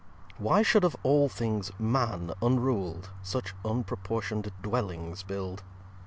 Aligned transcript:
ii 0.29 0.33
Why 0.39 0.61
should 0.63 0.83
of 0.83 0.97
all 1.03 1.29
things 1.29 1.69
Man 1.77 2.33
unrul'd 2.41 3.09
Such 3.21 3.53
unproportion'd 3.63 4.51
dwellings 4.63 5.21
build? 5.21 5.61